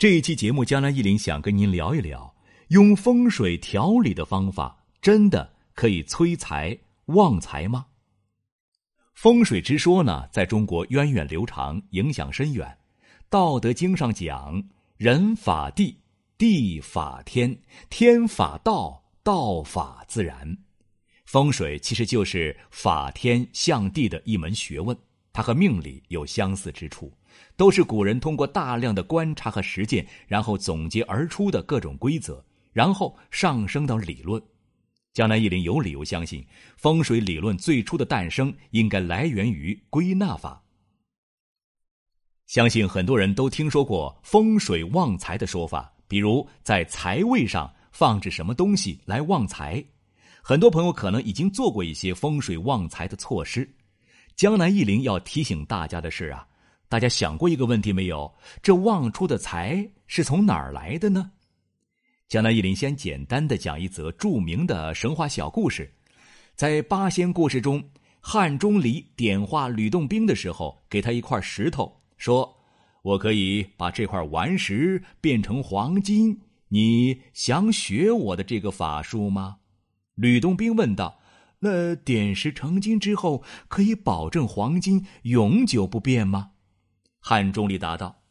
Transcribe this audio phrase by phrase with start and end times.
[0.00, 2.34] 这一期节目，江南一林想跟您聊一聊，
[2.68, 7.84] 用风水调理的方法，真的可以催财旺财吗？
[9.12, 12.66] 风水之说呢，在中国源远流长，影响深远。
[13.28, 14.64] 《道德经》上讲
[14.96, 15.98] ：“人法地，
[16.38, 17.60] 地法天，
[17.90, 20.56] 天法道，道法自然。”
[21.28, 24.96] 风水其实就是法天象地的一门学问，
[25.32, 27.12] 它和命理有相似之处。
[27.56, 34.42] 都是古人通过大量的观察和实践，然后总结而出的各种规则，然后上升到理论。
[35.12, 36.44] 江南一林有理由相信，
[36.76, 40.62] 风水理论最初的诞生应该来源于归纳法。
[42.46, 49.84] 相信很多人都听说过风水旺财的说法，比如在财位上放置什么东西来旺财。
[50.42, 53.68] 很多朋友可能已经做过一些风水旺财的措施。
[54.40, 56.48] 江南一林要提醒大家的是啊。
[56.88, 58.34] 大家想过一个问题没有？
[58.62, 61.30] 这旺出的财是从哪儿来的呢？
[62.26, 65.92] 江南一林先简单的讲一则著名的神话小故事。
[66.54, 67.84] 在八仙故事中，
[68.18, 72.50] 汉钟离点化吕洞宾的时候，给他一块石头，说
[73.04, 79.58] ：“我可以把这块顽石变成黄金，你想学我的这个法术吗？”
[80.16, 81.19] 吕洞宾问道
[81.60, 86.52] ：“那点石成金之后，可以保证黄金永久不变吗？”
[87.20, 88.22] 汉钟离答道：“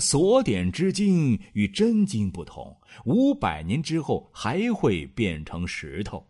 [0.00, 6.26] 所点之金与真金不同，五百年之后还会变成石头。”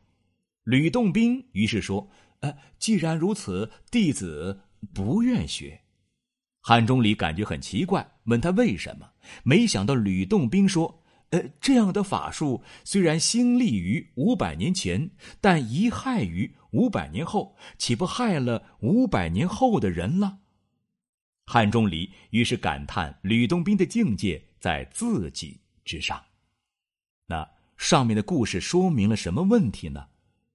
[0.64, 2.08] 吕洞宾于是说
[2.40, 4.60] ：“呃，既然如此，弟子
[4.92, 5.80] 不愿学。”
[6.62, 9.08] 汉钟离感觉很奇怪，问他为什么。
[9.42, 10.99] 没想到吕洞宾说
[11.30, 20.38] ：“呃，这样的法术虽然兴立于五百年前，但遗害于五百年后，岂不害了五百年后的人了？”
[21.46, 26.20] 汉钟离于是感叹：“吕洞宾的境界在自己之上。”
[27.26, 30.06] 那上面的故事说明了什么问题呢？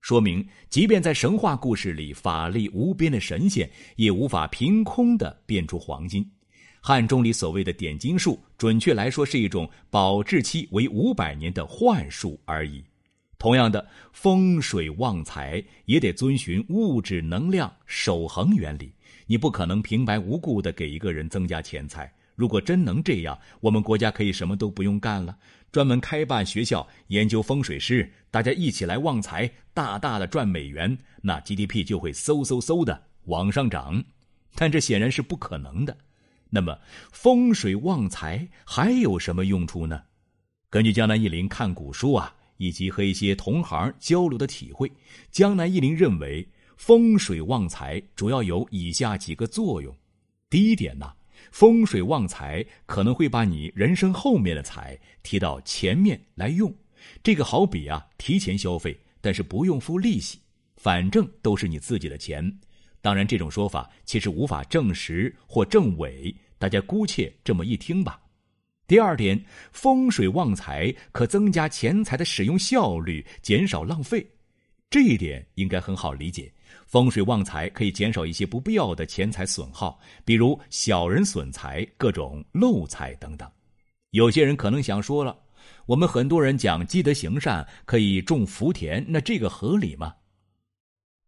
[0.02, 6.30] 说明，即便在神话故事里，法力无边的神仙也无法凭空的变出黄金。
[6.88, 12.84] 汉中里所谓的点金术，准确来说是一种保质期为五百年的幻术而已。
[13.40, 18.94] 同样的，风水旺财也得遵循物质能量守恒原理。
[19.25, 22.13] 你不可能平白无故的给一个人增加钱财。
[22.35, 25.35] 如果真能这样，我们国家可以什么都不用干了，
[25.72, 34.03] 专门开办学校研究风水师，大家一起来旺财，大大的赚美元，那 GDP 就会嗖嗖嗖的往上涨。
[34.53, 35.97] 但这显然是不可能的。
[36.50, 36.78] 那么，
[37.11, 40.01] 风水旺财还有什么用处呢？
[40.69, 44.91] 根据江南一林看古书啊，以及和一些同行交流的体会，
[45.31, 46.47] 江南一林认为。
[46.78, 49.95] 风水旺财主要有以下几个作用：
[50.50, 51.09] 第一点呢，
[51.50, 56.75] 风水旺财可能会把你人生后面的财提到前面来用，
[57.23, 60.38] 这个好比啊提前消费，但是不用付利息，
[60.75, 62.59] 反正都是你自己的钱。
[63.06, 68.20] 当然，这种说法其实无法证实或证伪，大家姑且这么一听吧。
[68.88, 69.40] 第二点，
[69.72, 74.26] 风水旺财可增加钱财的使用效率，减少浪费，
[74.90, 76.52] 这一点应该很好理解。
[76.88, 83.48] 风水旺财可以减少一些不必要的钱财损耗，比如小人损财、各种漏财等等。
[84.10, 85.38] 有些人可能想说了，
[85.86, 90.12] 我们很多人讲积德行善可以种福田，那这个合理吗？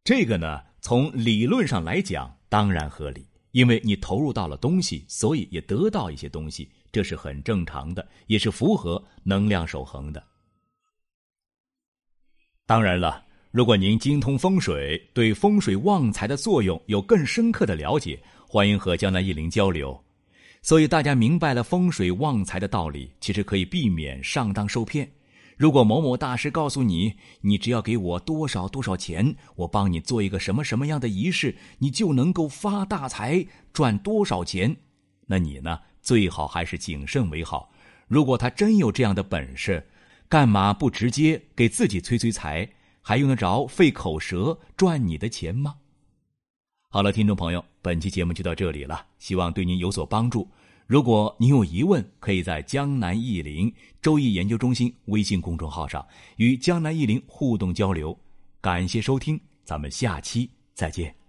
[0.04, 10.24] 这个呢，从理论上来讲当然合理，因为你投入到了东西，所以也得到一些东西，这是很正常的，也是符合能量守恒的。
[12.66, 13.26] 当然了。
[13.52, 20.02] 如果您精通风水，对风水旺财的作用有更深刻的了解，欢迎和江南一林交流。
[20.62, 25.12] 所以大家明白了风水旺财的道理，其实可以避免上当受骗。
[25.58, 34.78] 如果某某大师告诉你，你只要给我多少多少钱，我帮你做一个什么什么样的仪式，你就能够发大财，赚多少钱，
[35.26, 35.80] 那你呢？
[36.00, 37.72] 最好还是谨慎为好。
[38.08, 39.88] 如果他真有这样的本事，
[40.30, 42.70] 干嘛不直接给自己催催财？
[43.02, 45.78] 还用得着费口舌赚你的钱吗？
[46.90, 50.50] 好了，听众朋友，本期节目就到这里了，希望对您有所帮助。
[50.88, 56.06] 如果您有疑问，可以在江南易林周易研究中心微信公众号上
[56.38, 58.18] 与江南易林互动交流。
[58.62, 61.27] 感谢收听，咱们下期再见。